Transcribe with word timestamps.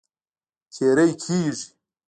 تېری 0.73 1.09
کیږي. 1.23 1.67